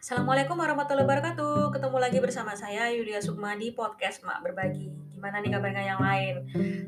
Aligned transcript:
Assalamualaikum 0.00 0.56
warahmatullahi 0.56 1.04
wabarakatuh. 1.04 1.76
Ketemu 1.76 1.96
lagi 2.00 2.18
bersama 2.24 2.56
saya 2.56 2.88
Yulia 2.88 3.20
Sukma 3.20 3.52
di 3.52 3.68
podcast 3.76 4.24
Mak 4.24 4.40
Berbagi. 4.40 4.88
Gimana 5.12 5.44
nih 5.44 5.52
kabarnya 5.52 5.92
yang 5.92 6.00
lain? 6.00 6.34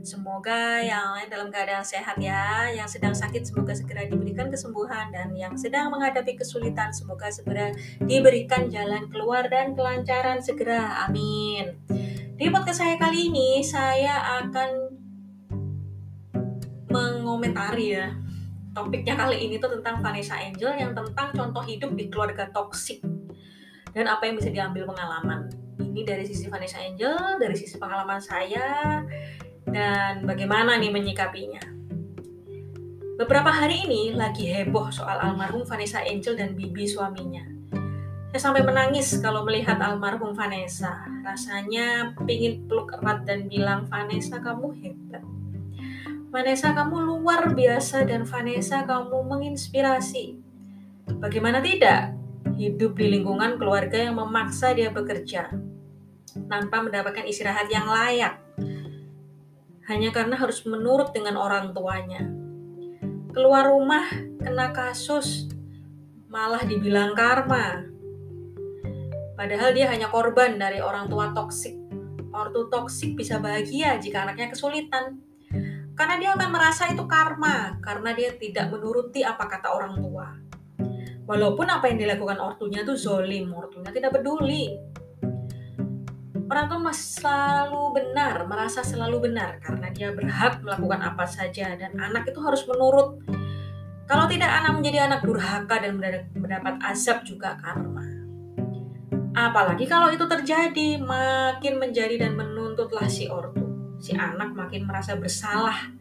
Semoga 0.01 0.81
yang 0.81 1.21
lain 1.21 1.29
dalam 1.29 1.53
keadaan 1.53 1.85
sehat 1.85 2.17
ya. 2.17 2.73
Yang 2.73 2.97
sedang 2.97 3.13
sakit 3.13 3.45
semoga 3.45 3.77
segera 3.77 4.09
diberikan 4.09 4.49
kesembuhan 4.49 5.13
dan 5.13 5.29
yang 5.37 5.53
sedang 5.61 5.93
menghadapi 5.93 6.41
kesulitan 6.41 6.89
semoga 6.89 7.29
segera 7.29 7.77
diberikan 8.01 8.73
jalan 8.73 9.05
keluar 9.13 9.45
dan 9.45 9.77
kelancaran 9.77 10.41
segera. 10.41 11.05
Amin. 11.05 11.85
Di 12.41 12.49
podcast 12.49 12.81
saya 12.81 12.97
kali 12.97 13.29
ini 13.29 13.61
saya 13.61 14.41
akan 14.41 14.89
mengomentari 16.89 17.93
ya 17.93 18.09
topiknya 18.73 19.15
kali 19.17 19.47
ini 19.49 19.61
tuh 19.61 19.79
tentang 19.79 20.01
Vanessa 20.01 20.37
Angel 20.41 20.73
yang 20.77 20.93
tentang 20.97 21.33
contoh 21.37 21.63
hidup 21.65 21.93
di 21.93 22.09
keluarga 22.09 22.49
toksik 22.51 23.05
dan 23.93 24.09
apa 24.09 24.25
yang 24.25 24.41
bisa 24.41 24.51
diambil 24.51 24.89
pengalaman. 24.89 25.53
Ini 25.77 26.03
dari 26.09 26.25
sisi 26.25 26.49
Vanessa 26.49 26.81
Angel, 26.81 27.37
dari 27.37 27.53
sisi 27.53 27.77
pengalaman 27.77 28.21
saya, 28.21 29.01
dan 29.69 30.25
bagaimana 30.25 30.81
nih 30.81 30.89
menyikapinya. 30.89 31.61
Beberapa 33.21 33.53
hari 33.53 33.85
ini 33.85 34.17
lagi 34.17 34.49
heboh 34.49 34.89
soal 34.89 35.21
almarhum 35.21 35.69
Vanessa 35.69 36.01
Angel 36.01 36.33
dan 36.33 36.57
Bibi 36.57 36.89
suaminya. 36.89 37.45
Saya 38.33 38.49
sampai 38.49 38.65
menangis 38.65 39.13
kalau 39.21 39.45
melihat 39.45 39.77
almarhum 39.77 40.33
Vanessa. 40.33 41.05
Rasanya 41.21 42.17
pingin 42.25 42.65
peluk 42.65 42.89
erat 42.97 43.29
dan 43.29 43.45
bilang, 43.53 43.85
Vanessa 43.93 44.41
kamu 44.41 44.73
hebat 44.81 45.21
Vanessa 46.33 46.73
kamu 46.73 47.13
luar 47.13 47.53
biasa 47.53 48.09
dan 48.09 48.25
Vanessa 48.25 48.89
kamu 48.89 49.21
menginspirasi. 49.37 50.41
Bagaimana 51.21 51.61
tidak? 51.61 52.17
Hidup 52.57 52.97
di 52.97 53.13
lingkungan 53.13 53.61
keluarga 53.61 54.01
yang 54.01 54.17
memaksa 54.17 54.73
dia 54.73 54.89
bekerja 54.89 55.53
tanpa 56.49 56.81
mendapatkan 56.81 57.29
istirahat 57.29 57.69
yang 57.69 57.85
layak. 57.85 58.41
Hanya 59.93 60.09
karena 60.09 60.41
harus 60.41 60.65
menurut 60.65 61.13
dengan 61.13 61.37
orang 61.37 61.77
tuanya. 61.77 62.25
Keluar 63.37 63.69
rumah 63.69 64.09
kena 64.41 64.73
kasus 64.73 65.53
malah 66.33 66.65
dibilang 66.65 67.13
karma. 67.13 67.85
Padahal 69.37 69.77
dia 69.77 69.93
hanya 69.93 70.09
korban 70.09 70.57
dari 70.57 70.81
orang 70.81 71.13
tua 71.13 71.37
toksik. 71.37 71.77
Ortu 72.33 72.73
toksik 72.73 73.21
bisa 73.21 73.37
bahagia 73.37 74.01
jika 74.01 74.25
anaknya 74.25 74.57
kesulitan 74.57 75.21
karena 75.93 76.15
dia 76.17 76.31
akan 76.33 76.49
merasa 76.49 76.89
itu 76.89 77.05
karma, 77.05 77.77
karena 77.85 78.17
dia 78.17 78.33
tidak 78.33 78.73
menuruti 78.73 79.21
apa 79.21 79.45
kata 79.45 79.69
orang 79.69 80.01
tua. 80.01 80.27
Walaupun 81.29 81.69
apa 81.69 81.93
yang 81.93 82.01
dilakukan 82.01 82.41
ortunya 82.41 82.81
itu 82.83 82.97
zolim, 82.97 83.53
ortunya 83.53 83.93
tidak 83.93 84.17
peduli. 84.17 84.73
Orang 86.49 86.69
tua 86.69 86.93
selalu 86.93 87.97
benar, 87.97 88.45
merasa 88.45 88.85
selalu 88.85 89.33
benar 89.33 89.57
karena 89.61 89.89
dia 89.89 90.13
berhak 90.13 90.61
melakukan 90.61 91.01
apa 91.01 91.25
saja 91.25 91.73
dan 91.77 91.97
anak 91.97 92.29
itu 92.29 92.41
harus 92.45 92.65
menurut. 92.69 93.25
Kalau 94.05 94.29
tidak 94.29 94.53
anak 94.53 94.73
menjadi 94.77 95.09
anak 95.09 95.25
durhaka 95.25 95.81
dan 95.81 95.97
mendapat 96.37 96.75
azab 96.85 97.25
juga 97.25 97.57
karma. 97.57 98.05
Apalagi 99.33 99.89
kalau 99.89 100.13
itu 100.13 100.29
terjadi, 100.29 101.01
makin 101.01 101.81
menjadi 101.81 102.29
dan 102.29 102.37
menuntutlah 102.37 103.09
si 103.09 103.33
ortu 103.33 103.72
si 104.03 104.19
anak 104.19 104.51
makin 104.59 104.83
merasa 104.83 105.15
bersalah. 105.15 105.95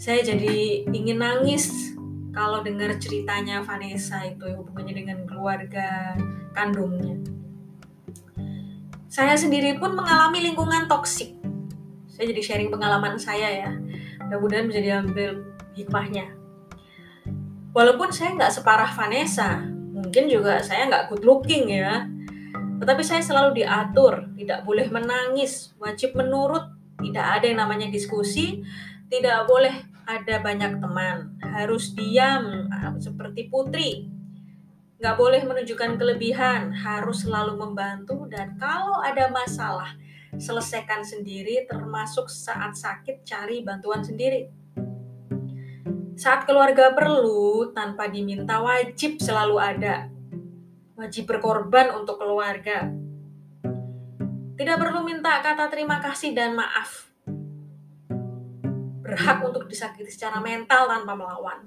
Saya 0.00 0.24
jadi 0.24 0.88
ingin 0.88 1.20
nangis 1.20 1.92
kalau 2.32 2.64
dengar 2.64 2.96
ceritanya 2.96 3.60
Vanessa 3.60 4.24
itu 4.24 4.48
hubungannya 4.56 4.94
dengan 4.96 5.18
keluarga 5.28 6.16
kandungnya. 6.56 7.20
Saya 9.10 9.36
sendiri 9.36 9.76
pun 9.76 9.92
mengalami 9.92 10.48
lingkungan 10.48 10.88
toksik. 10.88 11.36
Saya 12.08 12.32
jadi 12.32 12.40
sharing 12.40 12.70
pengalaman 12.72 13.20
saya 13.20 13.48
ya. 13.52 13.70
Mudah-mudahan 14.24 14.70
bisa 14.70 14.80
diambil 14.80 15.44
hikmahnya. 15.76 16.30
Walaupun 17.74 18.14
saya 18.14 18.32
nggak 18.38 18.54
separah 18.54 18.90
Vanessa, 18.96 19.60
mungkin 19.92 20.30
juga 20.30 20.62
saya 20.64 20.88
nggak 20.88 21.04
good 21.12 21.24
looking 21.26 21.68
ya. 21.68 22.06
Tetapi 22.78 23.02
saya 23.02 23.18
selalu 23.18 23.66
diatur, 23.66 24.30
tidak 24.38 24.62
boleh 24.62 24.86
menangis, 24.86 25.74
wajib 25.82 26.14
menurut, 26.14 26.77
tidak 26.98 27.26
ada 27.40 27.44
yang 27.46 27.60
namanya 27.62 27.88
diskusi, 27.88 28.62
tidak 29.08 29.46
boleh 29.46 29.72
ada 30.04 30.40
banyak 30.42 30.82
teman, 30.82 31.38
harus 31.40 31.94
diam 31.94 32.68
ah, 32.74 32.96
seperti 32.98 33.46
putri, 33.48 34.08
nggak 34.98 35.14
boleh 35.14 35.42
menunjukkan 35.46 35.94
kelebihan, 35.94 36.74
harus 36.74 37.22
selalu 37.22 37.54
membantu 37.54 38.26
dan 38.26 38.58
kalau 38.58 38.98
ada 38.98 39.30
masalah 39.30 39.94
selesaikan 40.34 41.06
sendiri 41.06 41.64
termasuk 41.64 42.26
saat 42.26 42.74
sakit 42.74 43.22
cari 43.22 43.62
bantuan 43.62 44.02
sendiri. 44.02 44.50
Saat 46.18 46.50
keluarga 46.50 46.90
perlu 46.98 47.70
tanpa 47.70 48.10
diminta 48.10 48.58
wajib 48.58 49.22
selalu 49.22 49.56
ada. 49.62 50.10
Wajib 50.98 51.30
berkorban 51.30 51.94
untuk 51.94 52.18
keluarga. 52.18 52.90
Tidak 54.58 54.74
perlu 54.74 55.06
minta 55.06 55.38
kata 55.38 55.70
terima 55.70 56.02
kasih 56.02 56.34
dan 56.34 56.58
maaf. 56.58 57.06
Berhak 59.06 59.38
untuk 59.46 59.70
disakiti 59.70 60.10
secara 60.10 60.42
mental 60.42 60.90
tanpa 60.90 61.14
melawan. 61.14 61.62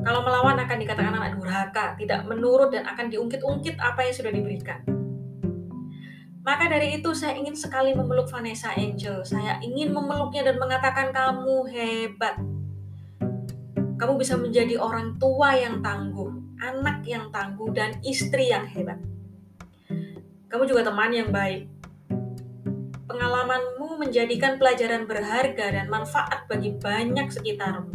Kalau 0.00 0.24
melawan 0.24 0.56
akan 0.56 0.76
dikatakan 0.80 1.12
anak 1.12 1.36
durhaka, 1.36 1.92
tidak 2.00 2.24
menurut 2.24 2.72
dan 2.72 2.88
akan 2.88 3.12
diungkit-ungkit 3.12 3.76
apa 3.76 4.08
yang 4.08 4.14
sudah 4.16 4.32
diberikan. 4.32 4.80
Maka 6.40 6.72
dari 6.72 6.96
itu 6.96 7.12
saya 7.12 7.36
ingin 7.36 7.52
sekali 7.52 7.92
memeluk 7.92 8.24
Vanessa 8.32 8.72
Angel. 8.72 9.20
Saya 9.28 9.60
ingin 9.60 9.92
memeluknya 9.92 10.48
dan 10.48 10.56
mengatakan 10.56 11.12
kamu 11.12 11.56
hebat. 11.76 12.40
Kamu 14.00 14.16
bisa 14.16 14.40
menjadi 14.40 14.80
orang 14.80 15.20
tua 15.20 15.60
yang 15.60 15.84
tangguh, 15.84 16.56
anak 16.56 17.04
yang 17.04 17.28
tangguh, 17.28 17.68
dan 17.76 18.00
istri 18.00 18.48
yang 18.48 18.64
hebat. 18.64 18.96
Kamu 20.48 20.66
juga 20.66 20.88
teman 20.88 21.14
yang 21.14 21.30
baik, 21.30 21.71
pengalamanmu 23.12 24.00
menjadikan 24.00 24.56
pelajaran 24.56 25.04
berharga 25.04 25.76
dan 25.76 25.86
manfaat 25.92 26.48
bagi 26.48 26.72
banyak 26.72 27.28
sekitarmu. 27.28 27.92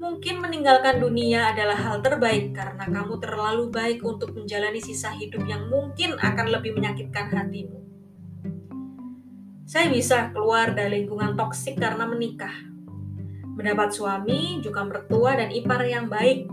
Mungkin 0.00 0.40
meninggalkan 0.40 1.02
dunia 1.02 1.52
adalah 1.52 1.76
hal 1.76 2.00
terbaik 2.00 2.56
karena 2.56 2.88
kamu 2.88 3.20
terlalu 3.20 3.68
baik 3.68 4.00
untuk 4.00 4.32
menjalani 4.32 4.80
sisa 4.80 5.12
hidup 5.12 5.44
yang 5.44 5.68
mungkin 5.68 6.16
akan 6.16 6.46
lebih 6.54 6.72
menyakitkan 6.72 7.28
hatimu. 7.28 7.78
Saya 9.68 9.86
bisa 9.92 10.32
keluar 10.32 10.72
dari 10.72 11.04
lingkungan 11.04 11.36
toksik 11.36 11.76
karena 11.78 12.08
menikah. 12.08 12.54
Mendapat 13.54 13.92
suami, 13.92 14.64
juga 14.64 14.82
mertua 14.88 15.36
dan 15.36 15.52
ipar 15.52 15.84
yang 15.84 16.08
baik. 16.08 16.48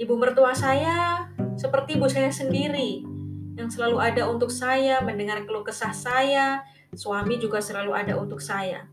Ibu 0.00 0.14
mertua 0.18 0.56
saya 0.56 1.28
seperti 1.54 1.94
ibu 1.94 2.10
saya 2.10 2.32
sendiri, 2.34 3.13
yang 3.54 3.70
selalu 3.70 4.02
ada 4.02 4.26
untuk 4.26 4.50
saya, 4.50 4.98
mendengar 5.00 5.46
keluh 5.46 5.62
kesah 5.62 5.94
saya, 5.94 6.66
suami 6.94 7.38
juga 7.38 7.62
selalu 7.62 7.94
ada 7.94 8.14
untuk 8.18 8.42
saya. 8.42 8.90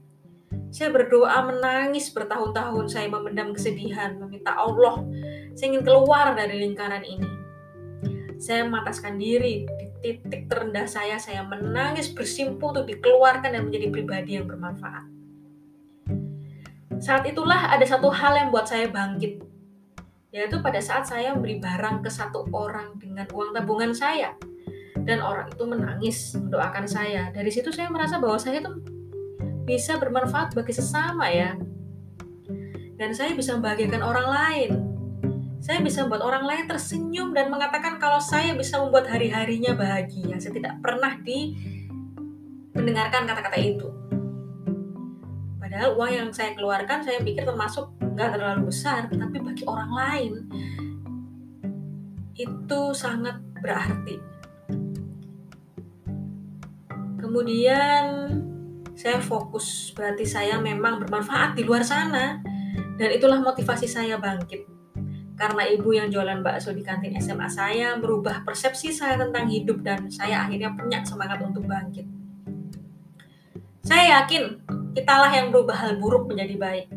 Saya 0.72 0.94
berdoa 0.94 1.48
menangis 1.48 2.14
bertahun-tahun, 2.14 2.86
saya 2.88 3.08
memendam 3.10 3.52
kesedihan, 3.52 4.16
meminta 4.22 4.54
Allah, 4.54 5.02
saya 5.58 5.76
ingin 5.76 5.84
keluar 5.84 6.38
dari 6.38 6.62
lingkaran 6.62 7.04
ini. 7.04 7.30
Saya 8.42 8.66
memataskan 8.66 9.22
diri 9.22 9.66
di 9.66 9.86
titik 10.02 10.50
terendah 10.50 10.86
saya, 10.90 11.18
saya 11.18 11.46
menangis 11.46 12.10
bersimpu 12.10 12.74
untuk 12.74 12.90
dikeluarkan 12.90 13.54
dan 13.54 13.70
menjadi 13.70 13.88
pribadi 13.90 14.38
yang 14.38 14.46
bermanfaat. 14.50 15.06
Saat 17.02 17.26
itulah 17.26 17.74
ada 17.74 17.86
satu 17.86 18.14
hal 18.14 18.38
yang 18.38 18.50
buat 18.54 18.70
saya 18.70 18.86
bangkit, 18.90 19.42
yaitu 20.30 20.62
pada 20.62 20.78
saat 20.78 21.10
saya 21.10 21.34
memberi 21.34 21.58
barang 21.58 22.06
ke 22.06 22.10
satu 22.14 22.46
orang 22.54 22.98
dengan 23.02 23.26
uang 23.34 23.52
tabungan 23.58 23.92
saya 23.92 24.38
dan 25.06 25.20
orang 25.22 25.50
itu 25.50 25.64
menangis 25.66 26.18
mendoakan 26.38 26.86
saya. 26.86 27.34
Dari 27.34 27.50
situ 27.50 27.74
saya 27.74 27.90
merasa 27.90 28.22
bahwa 28.22 28.38
saya 28.38 28.62
itu 28.62 28.72
bisa 29.66 29.98
bermanfaat 29.98 30.54
bagi 30.54 30.74
sesama 30.74 31.30
ya. 31.30 31.58
Dan 32.98 33.18
saya 33.18 33.34
bisa 33.34 33.58
membahagiakan 33.58 34.02
orang 34.06 34.28
lain. 34.30 34.72
Saya 35.62 35.82
bisa 35.82 36.06
membuat 36.06 36.26
orang 36.26 36.46
lain 36.46 36.66
tersenyum 36.66 37.34
dan 37.34 37.54
mengatakan 37.54 38.02
kalau 38.02 38.18
saya 38.18 38.54
bisa 38.58 38.82
membuat 38.82 39.10
hari-harinya 39.10 39.78
bahagia. 39.78 40.38
Saya 40.38 40.54
tidak 40.58 40.78
pernah 40.82 41.18
di 41.22 41.54
mendengarkan 42.74 43.30
kata-kata 43.30 43.58
itu. 43.62 43.90
Padahal 45.62 45.98
uang 45.98 46.12
yang 46.12 46.30
saya 46.34 46.54
keluarkan 46.58 47.06
saya 47.06 47.22
pikir 47.22 47.46
termasuk 47.46 47.94
nggak 48.02 48.38
terlalu 48.38 48.74
besar, 48.74 49.08
tapi 49.08 49.38
bagi 49.40 49.64
orang 49.66 49.92
lain 49.94 50.34
itu 52.36 52.82
sangat 52.98 53.38
berarti 53.62 54.31
kemudian 57.32 58.28
saya 58.92 59.24
fokus 59.24 59.96
berarti 59.96 60.28
saya 60.28 60.60
memang 60.60 61.00
bermanfaat 61.00 61.56
di 61.56 61.64
luar 61.64 61.80
sana 61.80 62.44
dan 63.00 63.08
itulah 63.08 63.40
motivasi 63.40 63.88
saya 63.88 64.20
bangkit 64.20 64.68
karena 65.40 65.64
ibu 65.72 65.96
yang 65.96 66.12
jualan 66.12 66.44
bakso 66.44 66.76
di 66.76 66.84
kantin 66.84 67.16
SMA 67.24 67.48
saya 67.48 67.96
merubah 67.96 68.44
persepsi 68.44 68.92
saya 68.92 69.16
tentang 69.16 69.48
hidup 69.48 69.80
dan 69.80 70.12
saya 70.12 70.44
akhirnya 70.44 70.76
punya 70.76 71.02
semangat 71.02 71.42
untuk 71.42 71.66
bangkit. 71.66 72.06
Saya 73.82 74.22
yakin 74.22 74.62
kitalah 74.94 75.34
yang 75.34 75.50
berubah 75.50 75.74
hal 75.74 75.98
buruk 75.98 76.30
menjadi 76.30 76.62
baik. 76.62 76.88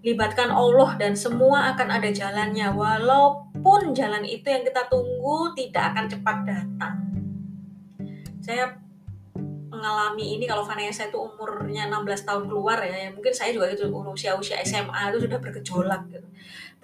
Libatkan 0.00 0.48
Allah 0.48 0.96
dan 0.96 1.12
semua 1.12 1.76
akan 1.76 2.00
ada 2.00 2.08
jalannya 2.08 2.72
walaupun 2.72 3.92
jalan 3.92 4.24
itu 4.24 4.48
yang 4.48 4.64
kita 4.64 4.88
tunggu 4.88 5.52
tidak 5.52 5.92
akan 5.92 6.04
cepat 6.08 6.36
datang. 6.48 6.96
Saya 8.40 8.79
mengalami 9.80 10.36
ini 10.36 10.44
kalau 10.44 10.60
Vanessa 10.60 11.08
itu 11.08 11.16
umurnya 11.16 11.88
16 11.88 12.28
tahun 12.28 12.44
keluar 12.52 12.76
ya, 12.84 13.08
ya 13.08 13.10
mungkin 13.16 13.32
saya 13.32 13.56
juga 13.56 13.72
itu 13.72 13.88
usia-usia 13.88 14.60
SMA 14.60 15.08
itu 15.08 15.24
sudah 15.24 15.40
bergejolak 15.40 16.04
gitu. 16.12 16.28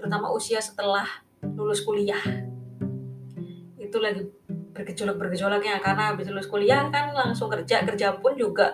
Terutama 0.00 0.32
usia 0.32 0.56
setelah 0.64 1.04
lulus 1.44 1.84
kuliah. 1.84 2.25
Itu 3.76 4.00
lagi 4.00 4.25
bergejolak 4.72 5.20
bergejolaknya 5.20 5.84
karena 5.84 6.16
habis 6.16 6.32
lulus 6.32 6.48
kuliah 6.48 6.88
kan 6.88 7.12
langsung 7.12 7.52
kerja 7.52 7.84
kerja 7.84 8.16
pun 8.16 8.32
juga 8.40 8.72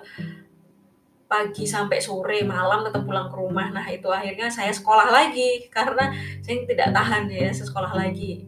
pagi 1.26 1.66
sampai 1.66 1.98
sore 1.98 2.46
malam 2.46 2.86
tetap 2.86 3.02
pulang 3.02 3.26
ke 3.26 3.34
rumah. 3.34 3.74
Nah 3.74 3.86
itu 3.90 4.06
akhirnya 4.06 4.46
saya 4.46 4.70
sekolah 4.70 5.10
lagi 5.10 5.66
karena 5.66 6.14
saya 6.38 6.62
tidak 6.62 6.94
tahan 6.94 7.26
ya 7.26 7.50
sekolah 7.50 7.98
lagi. 7.98 8.46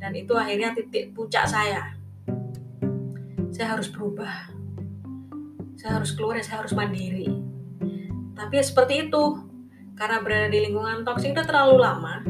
Dan 0.00 0.16
itu 0.16 0.32
akhirnya 0.32 0.72
titik 0.72 1.12
puncak 1.12 1.44
saya. 1.44 1.92
Saya 3.52 3.76
harus 3.76 3.92
berubah 3.92 4.59
saya 5.80 5.96
harus 5.96 6.12
keluar 6.12 6.36
ya 6.36 6.44
saya 6.44 6.60
harus 6.60 6.76
mandiri. 6.76 7.24
Tapi 8.36 8.52
ya 8.60 8.64
seperti 8.64 9.08
itu. 9.08 9.24
Karena 9.96 10.20
berada 10.20 10.48
di 10.52 10.60
lingkungan 10.64 11.04
toksik 11.04 11.32
itu 11.32 11.44
terlalu 11.44 11.80
lama 11.80 12.24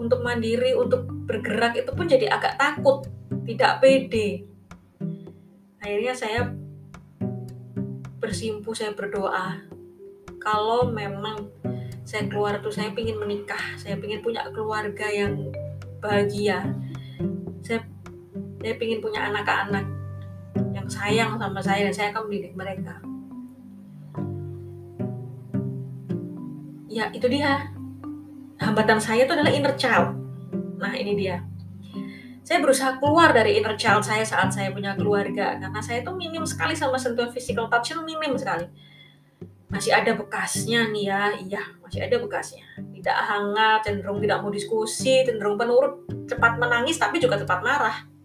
untuk 0.00 0.20
mandiri 0.20 0.72
untuk 0.76 1.08
bergerak 1.28 1.76
itu 1.76 1.92
pun 1.92 2.08
jadi 2.08 2.32
agak 2.32 2.56
takut 2.56 3.04
tidak 3.44 3.84
pede. 3.84 4.48
Akhirnya 5.80 6.12
saya 6.16 6.40
bersimpu 8.20 8.72
saya 8.72 8.92
berdoa. 8.96 9.60
Kalau 10.40 10.88
memang 10.88 11.52
saya 12.06 12.28
keluar 12.30 12.62
tuh 12.62 12.70
saya 12.70 12.94
ingin 12.94 13.18
menikah 13.18 13.74
saya 13.74 13.98
ingin 13.98 14.22
punya 14.22 14.46
keluarga 14.54 15.10
yang 15.10 15.50
bahagia 15.98 16.70
saya 17.66 17.82
saya 18.62 18.78
ingin 18.78 19.02
punya 19.02 19.26
anak-anak 19.26 19.95
yang 20.86 20.94
sayang 20.94 21.32
sama 21.34 21.58
saya 21.58 21.90
dan 21.90 21.94
saya 21.94 22.08
akan 22.14 22.22
mendidik 22.30 22.54
mereka. 22.54 22.94
Ya 26.86 27.10
itu 27.10 27.26
dia. 27.26 27.74
Hambatan 28.62 29.02
saya 29.02 29.26
itu 29.26 29.34
adalah 29.34 29.50
inner 29.50 29.74
child. 29.74 30.14
Nah 30.78 30.94
ini 30.94 31.18
dia. 31.18 31.42
Saya 32.46 32.62
berusaha 32.62 33.02
keluar 33.02 33.34
dari 33.34 33.58
inner 33.58 33.74
child 33.74 34.06
saya 34.06 34.22
saat 34.22 34.54
saya 34.54 34.70
punya 34.70 34.94
keluarga 34.94 35.58
karena 35.58 35.82
saya 35.82 36.06
itu 36.06 36.14
minim 36.14 36.46
sekali 36.46 36.78
sama 36.78 36.94
sentuhan 36.94 37.34
physical 37.34 37.66
touch 37.66 37.90
minim 38.06 38.38
sekali. 38.38 38.70
Masih 39.66 39.90
ada 39.90 40.14
bekasnya 40.14 40.86
nih 40.94 41.10
ya. 41.10 41.22
Iya 41.34 41.62
masih 41.82 42.06
ada 42.06 42.16
bekasnya. 42.22 42.62
Tidak 42.78 43.18
hangat 43.26 43.90
cenderung 43.90 44.22
tidak 44.22 44.38
mau 44.38 44.54
diskusi 44.54 45.26
cenderung 45.26 45.58
penurut 45.58 46.06
cepat 46.30 46.62
menangis 46.62 46.94
tapi 46.94 47.18
juga 47.18 47.42
cepat 47.42 47.60
marah 47.66 48.15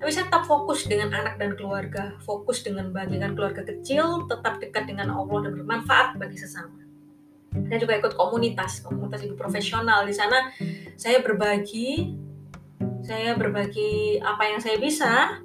tapi 0.00 0.16
saya 0.16 0.32
tetap 0.32 0.48
fokus 0.48 0.88
dengan 0.88 1.12
anak 1.12 1.36
dan 1.36 1.52
keluarga, 1.60 2.16
fokus 2.24 2.64
dengan 2.64 2.88
bagian 2.88 3.36
keluarga 3.36 3.60
kecil, 3.60 4.24
tetap 4.32 4.56
dekat 4.56 4.88
dengan 4.88 5.12
Allah 5.12 5.44
dan 5.44 5.60
bermanfaat 5.60 6.16
bagi 6.16 6.40
sesama. 6.40 6.80
Saya 7.52 7.76
juga 7.76 8.00
ikut 8.00 8.16
komunitas 8.16 8.80
komunitas 8.80 9.20
ibu 9.28 9.36
profesional. 9.36 10.08
Di 10.08 10.16
sana 10.16 10.48
saya 10.96 11.20
berbagi 11.20 12.16
saya 13.04 13.36
berbagi 13.36 14.24
apa 14.24 14.42
yang 14.48 14.60
saya 14.64 14.80
bisa. 14.80 15.44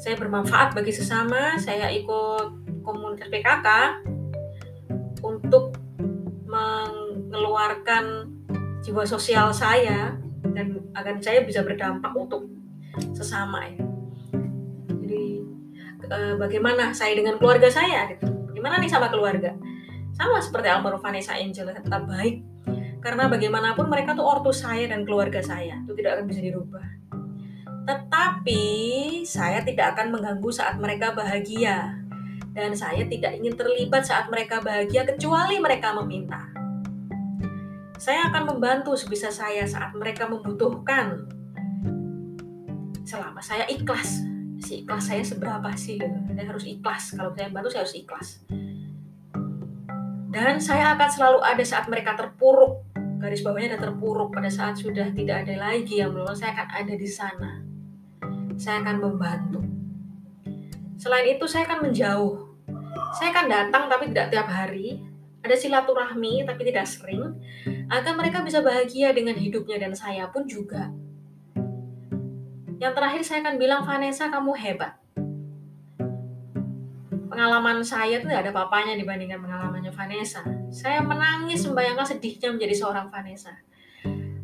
Saya 0.00 0.16
bermanfaat 0.16 0.72
bagi 0.72 0.96
sesama. 0.96 1.60
Saya 1.60 1.92
ikut 1.92 2.80
komunitas 2.80 3.28
PKK 3.28 3.68
untuk 5.20 5.76
mengeluarkan 6.48 8.32
jiwa 8.80 9.04
sosial 9.04 9.52
saya 9.52 10.16
dan 10.56 10.80
agar 10.96 11.20
saya 11.20 11.44
bisa 11.44 11.60
berdampak 11.60 12.16
untuk 12.16 12.59
sesama 13.20 13.68
ya. 13.68 13.76
Jadi 14.88 15.22
eh, 16.08 16.34
bagaimana 16.40 16.96
saya 16.96 17.12
dengan 17.12 17.36
keluarga 17.36 17.68
saya 17.68 18.08
gitu. 18.16 18.26
Gimana 18.56 18.80
nih 18.80 18.88
sama 18.88 19.12
keluarga? 19.12 19.52
sama 20.20 20.36
seperti 20.36 20.68
almarhum 20.68 21.00
Vanessa 21.00 21.32
Angel 21.32 21.72
tetap 21.72 22.04
baik 22.04 22.44
karena 23.00 23.24
bagaimanapun 23.32 23.88
mereka 23.88 24.12
tuh 24.12 24.28
ortu 24.28 24.52
saya 24.52 24.84
dan 24.84 25.08
keluarga 25.08 25.40
saya 25.40 25.80
itu 25.80 25.96
tidak 25.96 26.20
akan 26.20 26.26
bisa 26.28 26.40
dirubah 26.44 26.86
tetapi 27.88 28.64
saya 29.24 29.64
tidak 29.64 29.96
akan 29.96 30.12
mengganggu 30.12 30.50
saat 30.52 30.76
mereka 30.76 31.16
bahagia 31.16 31.96
dan 32.52 32.76
saya 32.76 33.08
tidak 33.08 33.32
ingin 33.40 33.56
terlibat 33.56 34.04
saat 34.04 34.28
mereka 34.28 34.60
bahagia 34.60 35.08
kecuali 35.08 35.56
mereka 35.56 35.96
meminta 35.96 36.52
saya 37.96 38.28
akan 38.28 38.56
membantu 38.56 38.92
sebisa 39.00 39.32
saya 39.32 39.64
saat 39.64 39.96
mereka 39.96 40.28
membutuhkan 40.28 41.32
selama 43.10 43.42
saya 43.42 43.66
ikhlas 43.66 44.22
si 44.62 44.86
ikhlas 44.86 45.10
saya 45.10 45.26
seberapa 45.26 45.74
sih 45.74 45.98
saya 45.98 46.46
harus 46.46 46.62
ikhlas 46.62 47.18
kalau 47.18 47.34
saya 47.34 47.50
bantu 47.50 47.74
saya 47.74 47.82
harus 47.82 47.96
ikhlas 47.98 48.28
dan 50.30 50.62
saya 50.62 50.94
akan 50.94 51.10
selalu 51.10 51.38
ada 51.42 51.64
saat 51.66 51.90
mereka 51.90 52.14
terpuruk. 52.14 52.86
Garis 53.18 53.42
bawahnya 53.42 53.74
ada 53.74 53.90
terpuruk 53.90 54.30
pada 54.30 54.46
saat 54.46 54.78
sudah 54.78 55.10
tidak 55.10 55.42
ada 55.44 55.58
lagi 55.58 55.98
yang 55.98 56.14
belum 56.14 56.30
saya 56.38 56.54
akan 56.54 56.68
ada 56.70 56.94
di 56.94 57.08
sana. 57.10 57.52
Saya 58.54 58.78
akan 58.86 58.96
membantu. 59.02 59.60
Selain 61.02 61.26
itu 61.26 61.44
saya 61.50 61.66
akan 61.66 61.90
menjauh. 61.90 62.46
Saya 63.18 63.34
akan 63.34 63.46
datang 63.50 63.84
tapi 63.90 64.14
tidak 64.14 64.30
tiap 64.30 64.46
hari. 64.46 65.02
Ada 65.42 65.58
silaturahmi 65.58 66.46
tapi 66.46 66.62
tidak 66.62 66.86
sering. 66.86 67.34
Agar 67.90 68.14
mereka 68.14 68.46
bisa 68.46 68.62
bahagia 68.62 69.10
dengan 69.10 69.34
hidupnya 69.34 69.82
dan 69.82 69.98
saya 69.98 70.30
pun 70.30 70.46
juga. 70.46 70.94
Yang 72.80 72.92
terakhir 72.96 73.22
saya 73.22 73.38
akan 73.44 73.54
bilang 73.60 73.84
Vanessa 73.84 74.32
kamu 74.32 74.56
hebat 74.56 75.00
pengalaman 77.40 77.80
saya 77.80 78.20
tuh 78.20 78.28
tidak 78.28 78.44
ada 78.44 78.52
papanya 78.52 78.98
dibandingkan 79.00 79.40
pengalamannya 79.40 79.88
Vanessa. 79.96 80.44
Saya 80.68 81.00
menangis 81.00 81.64
membayangkan 81.64 82.04
sedihnya 82.04 82.52
menjadi 82.52 82.84
seorang 82.84 83.08
Vanessa. 83.08 83.56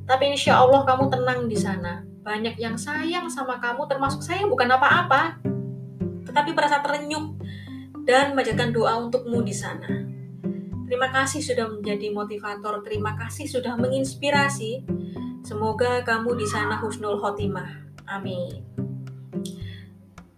Tapi 0.08 0.24
insya 0.32 0.64
Allah 0.64 0.80
kamu 0.88 1.12
tenang 1.12 1.44
di 1.44 1.60
sana. 1.60 2.00
Banyak 2.24 2.56
yang 2.56 2.80
sayang 2.80 3.28
sama 3.28 3.60
kamu, 3.60 3.84
termasuk 3.84 4.24
saya 4.24 4.48
bukan 4.48 4.72
apa-apa. 4.72 5.36
Tetapi 6.24 6.56
merasa 6.56 6.80
terenyuh 6.80 7.36
dan 8.08 8.32
menjadikan 8.32 8.72
doa 8.72 8.96
untukmu 8.96 9.44
di 9.44 9.52
sana. 9.52 10.08
Terima 10.88 11.12
kasih 11.12 11.44
sudah 11.44 11.68
menjadi 11.68 12.16
motivator, 12.16 12.80
terima 12.80 13.12
kasih 13.18 13.44
sudah 13.44 13.76
menginspirasi. 13.76 14.88
Semoga 15.44 16.00
kamu 16.00 16.38
di 16.38 16.48
sana 16.48 16.80
husnul 16.80 17.20
khotimah. 17.20 17.85
Amin. 18.06 18.62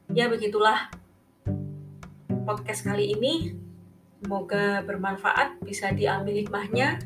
Ya 0.08 0.26
begitulah 0.26 0.88
podcast 2.48 2.82
kali 2.82 3.12
ini. 3.12 3.54
Semoga 4.18 4.82
bermanfaat, 4.82 5.62
bisa 5.62 5.94
diambil 5.94 6.42
hikmahnya. 6.42 6.98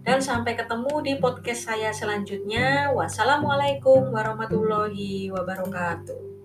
Dan 0.00 0.24
sampai 0.24 0.56
ketemu 0.56 1.04
di 1.04 1.12
podcast 1.20 1.68
saya 1.68 1.92
selanjutnya. 1.92 2.88
Wassalamualaikum 2.96 4.08
warahmatullahi 4.08 5.28
wabarakatuh. 5.28 6.39